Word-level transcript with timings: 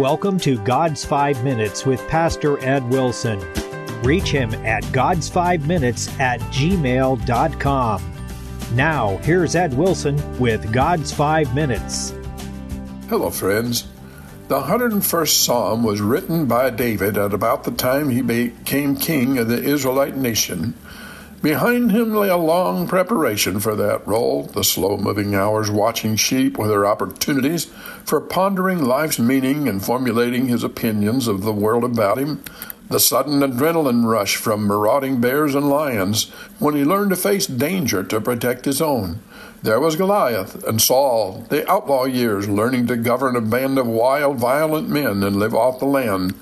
welcome 0.00 0.40
to 0.40 0.56
God's 0.64 1.04
Five 1.04 1.44
Minutes 1.44 1.84
with 1.84 2.00
Pastor 2.08 2.58
Ed 2.64 2.88
Wilson. 2.88 3.38
Reach 4.02 4.30
him 4.30 4.54
at 4.64 4.82
God's5Minutes 4.84 6.18
at 6.18 6.40
gmail.com. 6.40 8.14
Now, 8.72 9.18
here's 9.18 9.54
Ed 9.54 9.74
Wilson 9.74 10.16
with 10.40 10.72
God's 10.72 11.12
Five 11.12 11.54
Minutes. 11.54 12.14
Hello, 13.10 13.28
friends. 13.28 13.88
The 14.48 14.62
101st 14.62 15.34
Psalm 15.34 15.84
was 15.84 16.00
written 16.00 16.46
by 16.46 16.70
David 16.70 17.18
at 17.18 17.34
about 17.34 17.64
the 17.64 17.70
time 17.70 18.08
he 18.08 18.22
became 18.22 18.96
king 18.96 19.36
of 19.36 19.48
the 19.48 19.62
Israelite 19.62 20.16
nation. 20.16 20.72
Behind 21.42 21.90
him 21.90 22.14
lay 22.14 22.28
a 22.28 22.36
long 22.36 22.86
preparation 22.86 23.60
for 23.60 23.74
that 23.74 24.06
role, 24.06 24.42
the 24.42 24.62
slow 24.62 24.98
moving 24.98 25.34
hours 25.34 25.70
watching 25.70 26.16
sheep 26.16 26.58
with 26.58 26.68
their 26.68 26.84
opportunities 26.84 27.64
for 28.04 28.20
pondering 28.20 28.84
life's 28.84 29.18
meaning 29.18 29.66
and 29.66 29.82
formulating 29.82 30.48
his 30.48 30.62
opinions 30.62 31.26
of 31.26 31.40
the 31.40 31.52
world 31.52 31.82
about 31.82 32.18
him, 32.18 32.44
the 32.90 33.00
sudden 33.00 33.40
adrenaline 33.40 34.04
rush 34.04 34.36
from 34.36 34.66
marauding 34.66 35.18
bears 35.18 35.54
and 35.54 35.70
lions 35.70 36.28
when 36.58 36.74
he 36.74 36.84
learned 36.84 37.08
to 37.10 37.16
face 37.16 37.46
danger 37.46 38.02
to 38.02 38.20
protect 38.20 38.66
his 38.66 38.82
own. 38.82 39.20
There 39.62 39.80
was 39.80 39.96
Goliath 39.96 40.62
and 40.64 40.80
Saul, 40.80 41.46
the 41.48 41.70
outlaw 41.70 42.04
years, 42.04 42.48
learning 42.48 42.86
to 42.88 42.96
govern 42.96 43.34
a 43.36 43.40
band 43.40 43.78
of 43.78 43.86
wild, 43.86 44.36
violent 44.38 44.90
men 44.90 45.22
and 45.22 45.36
live 45.36 45.54
off 45.54 45.78
the 45.78 45.86
land. 45.86 46.34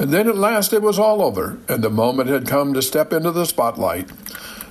And 0.00 0.14
then 0.14 0.28
at 0.28 0.36
last 0.38 0.72
it 0.72 0.80
was 0.80 0.98
all 0.98 1.20
over, 1.20 1.58
and 1.68 1.84
the 1.84 1.90
moment 1.90 2.30
had 2.30 2.48
come 2.48 2.72
to 2.72 2.80
step 2.80 3.12
into 3.12 3.32
the 3.32 3.44
spotlight. 3.44 4.08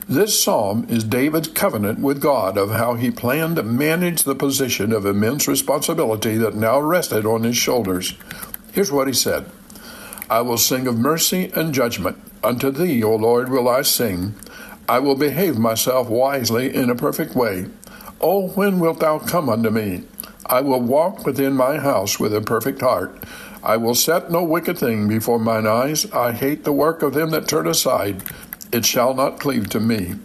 This 0.08 0.42
psalm 0.42 0.88
is 0.90 1.04
David's 1.04 1.50
covenant 1.50 2.00
with 2.00 2.20
God 2.20 2.58
of 2.58 2.72
how 2.72 2.96
he 2.96 3.12
planned 3.12 3.58
to 3.58 3.64
manage 3.64 4.24
the 4.24 4.34
position 4.34 4.92
of 4.92 5.06
immense 5.06 5.48
responsibility 5.48 6.36
that 6.38 6.56
now 6.56 6.80
rested 6.80 7.28
on 7.28 7.44
his 7.44 7.56
shoulders. 7.56 8.16
Here's 8.72 8.92
what 8.92 9.08
he 9.08 9.14
said 9.14 9.46
I 10.32 10.42
will 10.42 10.58
sing 10.58 10.88
of 10.88 10.98
mercy 10.98 11.52
and 11.56 11.76
judgment. 11.76 12.18
Unto 12.44 12.72
thee, 12.72 13.04
O 13.04 13.16
Lord, 13.16 13.50
will 13.50 13.70
I 13.70 13.84
sing. 13.84 14.34
I 14.88 14.98
will 14.98 15.16
behave 15.16 15.60
myself 15.60 16.10
wisely 16.10 16.74
in 16.74 16.90
a 16.90 16.96
perfect 16.96 17.36
way. 17.36 17.68
O 18.20 18.48
when 18.48 18.80
wilt 18.80 19.00
thou 19.00 19.20
come 19.20 19.48
unto 19.48 19.70
me? 19.70 20.06
I 20.50 20.62
will 20.62 20.82
walk 20.82 21.28
within 21.28 21.54
my 21.54 21.78
house 21.78 22.20
with 22.20 22.34
a 22.34 22.42
perfect 22.42 22.82
heart. 22.82 23.24
I 23.64 23.78
will 23.78 23.94
set 23.94 24.32
no 24.32 24.44
wicked 24.44 24.80
thing 24.80 25.08
before 25.08 25.38
mine 25.38 25.68
eyes. 25.68 26.12
I 26.12 26.32
hate 26.32 26.64
the 26.64 26.74
work 26.74 27.04
of 27.04 27.14
them 27.14 27.30
that 27.30 27.48
turn 27.48 27.68
aside. 27.68 28.24
It 28.72 28.84
shall 28.84 29.14
not 29.14 29.40
cleave 29.40 29.70
to 29.70 29.80
me. 29.80 30.16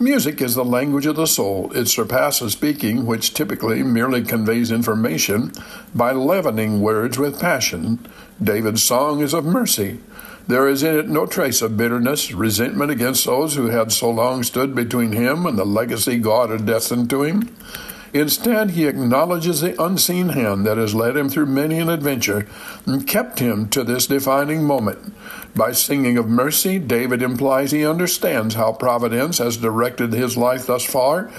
Music 0.00 0.42
is 0.42 0.56
the 0.56 0.64
language 0.64 1.06
of 1.06 1.16
the 1.16 1.26
soul. 1.26 1.72
It 1.74 1.86
surpasses 1.86 2.52
speaking, 2.52 3.06
which 3.06 3.34
typically 3.34 3.82
merely 3.82 4.22
conveys 4.22 4.72
information, 4.72 5.52
by 5.94 6.12
leavening 6.12 6.80
words 6.80 7.16
with 7.16 7.40
passion. 7.40 8.06
David's 8.42 8.82
song 8.82 9.20
is 9.20 9.32
of 9.32 9.44
mercy. 9.44 10.00
There 10.48 10.68
is 10.68 10.82
in 10.82 10.96
it 10.96 11.08
no 11.08 11.24
trace 11.24 11.62
of 11.62 11.76
bitterness, 11.76 12.32
resentment 12.32 12.90
against 12.90 13.24
those 13.24 13.54
who 13.54 13.66
had 13.66 13.90
so 13.90 14.10
long 14.10 14.42
stood 14.42 14.74
between 14.74 15.12
him 15.12 15.46
and 15.46 15.56
the 15.56 15.64
legacy 15.64 16.18
God 16.18 16.50
had 16.50 16.66
destined 16.66 17.08
to 17.10 17.22
him. 17.22 17.56
Instead, 18.12 18.70
he 18.70 18.86
acknowledges 18.86 19.60
the 19.60 19.82
unseen 19.82 20.30
hand 20.30 20.66
that 20.66 20.78
has 20.78 20.94
led 20.94 21.16
him 21.16 21.28
through 21.28 21.46
many 21.46 21.78
an 21.78 21.88
adventure 21.88 22.46
and 22.86 23.06
kept 23.06 23.38
him 23.38 23.68
to 23.68 23.82
this 23.82 24.06
defining 24.06 24.62
moment. 24.62 25.14
By 25.54 25.72
singing 25.72 26.16
of 26.18 26.28
mercy, 26.28 26.78
David 26.78 27.22
implies 27.22 27.72
he 27.72 27.84
understands 27.84 28.54
how 28.54 28.72
providence 28.72 29.38
has 29.38 29.56
directed 29.56 30.12
his 30.12 30.36
life 30.36 30.66
thus 30.66 30.84
far 30.84 31.30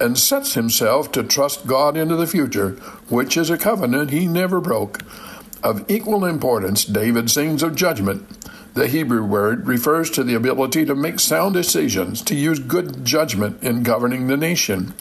and 0.00 0.18
sets 0.18 0.54
himself 0.54 1.12
to 1.12 1.22
trust 1.22 1.66
God 1.66 1.96
into 1.96 2.16
the 2.16 2.26
future, 2.26 2.70
which 3.08 3.36
is 3.36 3.50
a 3.50 3.58
covenant 3.58 4.10
he 4.10 4.26
never 4.26 4.60
broke. 4.60 5.00
Of 5.62 5.88
equal 5.90 6.24
importance, 6.24 6.84
David 6.84 7.30
sings 7.30 7.62
of 7.62 7.74
judgment. 7.74 8.26
The 8.74 8.88
Hebrew 8.88 9.24
word 9.24 9.68
refers 9.68 10.10
to 10.10 10.24
the 10.24 10.34
ability 10.34 10.84
to 10.86 10.96
make 10.96 11.20
sound 11.20 11.54
decisions, 11.54 12.22
to 12.22 12.34
use 12.34 12.58
good 12.58 13.04
judgment 13.04 13.62
in 13.62 13.84
governing 13.84 14.26
the 14.26 14.36
nation. 14.36 14.94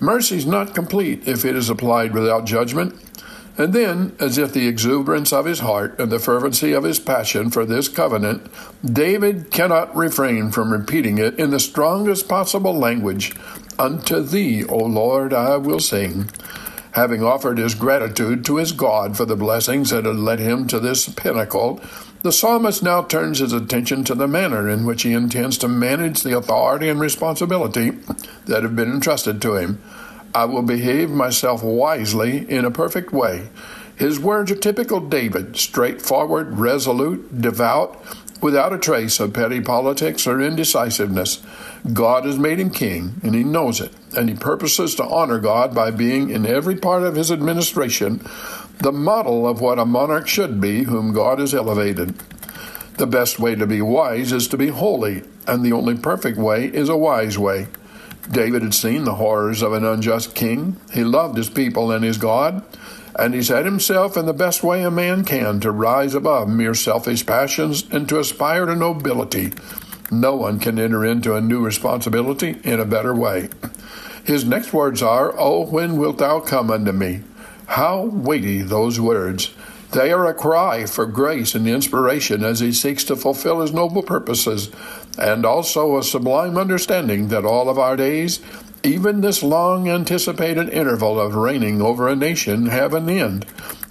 Mercy 0.00 0.38
is 0.38 0.46
not 0.46 0.74
complete 0.74 1.28
if 1.28 1.44
it 1.44 1.54
is 1.54 1.68
applied 1.68 2.14
without 2.14 2.46
judgment. 2.46 2.94
And 3.58 3.74
then, 3.74 4.16
as 4.18 4.38
if 4.38 4.54
the 4.54 4.66
exuberance 4.66 5.32
of 5.32 5.44
his 5.44 5.58
heart 5.58 5.98
and 6.00 6.10
the 6.10 6.18
fervency 6.18 6.72
of 6.72 6.84
his 6.84 6.98
passion 6.98 7.50
for 7.50 7.66
this 7.66 7.88
covenant, 7.88 8.50
David 8.82 9.50
cannot 9.50 9.94
refrain 9.94 10.50
from 10.50 10.72
repeating 10.72 11.18
it 11.18 11.38
in 11.38 11.50
the 11.50 11.60
strongest 11.60 12.28
possible 12.28 12.74
language 12.74 13.34
Unto 13.78 14.20
thee, 14.20 14.62
O 14.64 14.76
Lord, 14.76 15.32
I 15.32 15.56
will 15.56 15.80
sing. 15.80 16.28
Having 16.92 17.22
offered 17.22 17.58
his 17.58 17.74
gratitude 17.74 18.44
to 18.44 18.56
his 18.56 18.72
God 18.72 19.16
for 19.16 19.24
the 19.24 19.36
blessings 19.36 19.90
that 19.90 20.04
had 20.04 20.16
led 20.16 20.40
him 20.40 20.66
to 20.68 20.80
this 20.80 21.08
pinnacle, 21.08 21.80
the 22.22 22.32
psalmist 22.32 22.82
now 22.82 23.02
turns 23.02 23.38
his 23.38 23.52
attention 23.52 24.04
to 24.04 24.14
the 24.14 24.26
manner 24.26 24.68
in 24.68 24.84
which 24.84 25.02
he 25.02 25.12
intends 25.12 25.56
to 25.58 25.68
manage 25.68 26.22
the 26.22 26.36
authority 26.36 26.88
and 26.88 27.00
responsibility 27.00 27.90
that 28.46 28.62
have 28.62 28.76
been 28.76 28.92
entrusted 28.92 29.40
to 29.42 29.54
him. 29.54 29.80
I 30.34 30.44
will 30.44 30.62
behave 30.62 31.10
myself 31.10 31.62
wisely 31.62 32.48
in 32.50 32.64
a 32.64 32.70
perfect 32.70 33.12
way. 33.12 33.48
His 33.96 34.18
words 34.18 34.50
are 34.50 34.56
typical 34.56 35.00
David, 35.00 35.56
straightforward, 35.56 36.58
resolute, 36.58 37.40
devout, 37.40 38.02
without 38.42 38.72
a 38.72 38.78
trace 38.78 39.20
of 39.20 39.32
petty 39.32 39.60
politics 39.60 40.26
or 40.26 40.40
indecisiveness. 40.40 41.42
God 41.92 42.24
has 42.24 42.38
made 42.38 42.58
him 42.58 42.70
king, 42.70 43.20
and 43.22 43.34
he 43.34 43.44
knows 43.44 43.80
it, 43.80 43.92
and 44.16 44.28
he 44.28 44.34
purposes 44.34 44.94
to 44.96 45.04
honor 45.04 45.38
God 45.38 45.74
by 45.74 45.90
being 45.90 46.30
in 46.30 46.46
every 46.46 46.76
part 46.76 47.02
of 47.02 47.16
his 47.16 47.30
administration 47.30 48.20
the 48.80 48.92
model 48.92 49.46
of 49.46 49.60
what 49.60 49.78
a 49.78 49.84
monarch 49.84 50.26
should 50.26 50.58
be 50.60 50.84
whom 50.84 51.12
God 51.12 51.38
has 51.38 51.52
elevated. 51.52 52.14
The 52.96 53.06
best 53.06 53.38
way 53.38 53.54
to 53.54 53.66
be 53.66 53.82
wise 53.82 54.32
is 54.32 54.48
to 54.48 54.56
be 54.56 54.68
holy, 54.68 55.22
and 55.46 55.62
the 55.62 55.72
only 55.72 55.96
perfect 55.96 56.38
way 56.38 56.66
is 56.66 56.88
a 56.88 56.96
wise 56.96 57.38
way. 57.38 57.66
David 58.30 58.62
had 58.62 58.74
seen 58.74 59.04
the 59.04 59.16
horrors 59.16 59.60
of 59.60 59.72
an 59.72 59.84
unjust 59.84 60.34
king. 60.34 60.80
He 60.92 61.04
loved 61.04 61.36
his 61.36 61.50
people 61.50 61.90
and 61.90 62.04
his 62.04 62.16
God, 62.16 62.62
and 63.20 63.34
he 63.34 63.42
set 63.42 63.66
himself 63.66 64.16
in 64.16 64.24
the 64.24 64.32
best 64.32 64.62
way 64.62 64.82
a 64.82 64.90
man 64.90 65.26
can 65.26 65.60
to 65.60 65.70
rise 65.70 66.14
above 66.14 66.48
mere 66.48 66.74
selfish 66.74 67.26
passions 67.26 67.84
and 67.90 68.08
to 68.08 68.18
aspire 68.18 68.64
to 68.64 68.74
nobility. 68.74 69.52
No 70.10 70.34
one 70.34 70.58
can 70.58 70.78
enter 70.78 71.04
into 71.04 71.36
a 71.36 71.40
new 71.42 71.62
responsibility 71.62 72.56
in 72.64 72.80
a 72.80 72.86
better 72.86 73.14
way. 73.14 73.50
His 74.24 74.46
next 74.46 74.72
words 74.72 75.02
are, 75.02 75.34
Oh, 75.38 75.66
when 75.66 75.98
wilt 75.98 76.16
thou 76.16 76.40
come 76.40 76.70
unto 76.70 76.92
me? 76.92 77.20
How 77.66 78.04
weighty 78.06 78.62
those 78.62 78.98
words! 78.98 79.50
They 79.92 80.12
are 80.12 80.26
a 80.26 80.34
cry 80.34 80.86
for 80.86 81.04
grace 81.04 81.54
and 81.54 81.68
inspiration 81.68 82.42
as 82.42 82.60
he 82.60 82.72
seeks 82.72 83.04
to 83.04 83.16
fulfill 83.16 83.60
his 83.60 83.72
noble 83.72 84.02
purposes, 84.02 84.70
and 85.18 85.44
also 85.44 85.98
a 85.98 86.04
sublime 86.04 86.56
understanding 86.56 87.28
that 87.28 87.44
all 87.44 87.68
of 87.68 87.78
our 87.78 87.96
days, 87.96 88.40
even 88.82 89.20
this 89.20 89.42
long 89.42 89.88
anticipated 89.88 90.68
interval 90.70 91.20
of 91.20 91.34
reigning 91.34 91.82
over 91.82 92.08
a 92.08 92.16
nation, 92.16 92.66
have 92.66 92.94
an 92.94 93.08
end. 93.08 93.46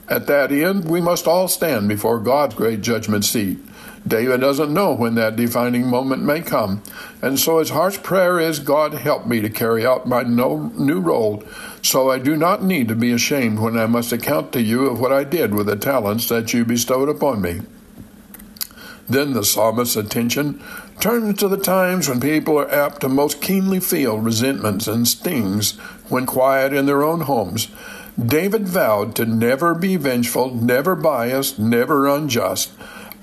At 0.07 0.27
that 0.27 0.51
end, 0.51 0.89
we 0.89 1.01
must 1.01 1.27
all 1.27 1.47
stand 1.47 1.87
before 1.87 2.19
God's 2.19 2.55
great 2.55 2.81
judgment 2.81 3.25
seat. 3.25 3.59
David 4.07 4.41
doesn't 4.41 4.73
know 4.73 4.93
when 4.93 5.15
that 5.15 5.35
defining 5.35 5.85
moment 5.85 6.23
may 6.23 6.41
come, 6.41 6.81
and 7.21 7.39
so 7.39 7.59
his 7.59 7.69
heart's 7.69 7.97
prayer 7.97 8.39
is 8.39 8.59
God 8.59 8.93
help 8.93 9.27
me 9.27 9.41
to 9.41 9.49
carry 9.49 9.85
out 9.85 10.07
my 10.07 10.23
no, 10.23 10.71
new 10.77 10.99
role, 10.99 11.43
so 11.83 12.09
I 12.09 12.17
do 12.17 12.35
not 12.35 12.63
need 12.63 12.87
to 12.87 12.95
be 12.95 13.11
ashamed 13.11 13.59
when 13.59 13.77
I 13.77 13.85
must 13.85 14.11
account 14.11 14.51
to 14.53 14.61
you 14.61 14.87
of 14.87 14.99
what 14.99 15.11
I 15.11 15.23
did 15.23 15.53
with 15.53 15.67
the 15.67 15.75
talents 15.75 16.29
that 16.29 16.53
you 16.53 16.65
bestowed 16.65 17.09
upon 17.09 17.41
me. 17.41 17.61
Then 19.09 19.33
the 19.33 19.43
psalmist's 19.43 19.95
attention 19.95 20.61
turns 20.99 21.39
to 21.39 21.47
the 21.47 21.57
times 21.57 22.07
when 22.07 22.19
people 22.19 22.59
are 22.59 22.71
apt 22.71 23.01
to 23.01 23.09
most 23.09 23.41
keenly 23.41 23.79
feel 23.79 24.19
resentments 24.19 24.87
and 24.87 25.07
stings 25.07 25.77
when 26.09 26.25
quiet 26.25 26.73
in 26.73 26.85
their 26.85 27.03
own 27.03 27.21
homes. 27.21 27.69
David 28.23 28.67
vowed 28.67 29.15
to 29.15 29.25
never 29.25 29.73
be 29.73 29.95
vengeful, 29.95 30.53
never 30.53 30.95
biased, 30.95 31.57
never 31.57 32.07
unjust. 32.07 32.71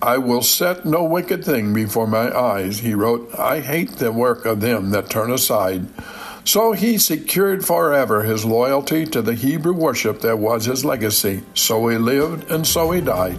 I 0.03 0.19
will 0.19 0.43
set 0.43 0.85
no 0.85 1.05
wicked 1.05 1.45
thing 1.45 1.73
before 1.73 2.07
my 2.07 2.37
eyes, 2.37 2.81
he 2.81 2.95
wrote. 2.95 3.35
I 3.39 3.61
hate 3.61 3.93
the 3.93 4.13
work 4.13 4.45
of 4.45 4.61
them 4.61 4.91
that 4.91 5.11
turn 5.11 5.31
aside. 5.31 5.87
So 6.45 6.73
he 6.73 6.99
secured 6.99 7.65
forever 7.65 8.23
his 8.23 8.45
loyalty 8.45 9.05
to 9.07 9.21
the 9.21 9.35
Hebrew 9.35 9.73
worship 9.73 10.21
that 10.21 10.39
was 10.39 10.65
his 10.65 10.85
legacy. 10.85 11.43
So 11.55 11.89
he 11.89 11.99
lived 11.99 12.51
and 12.51 12.67
so 12.67 12.91
he 12.91 13.01
died. 13.01 13.39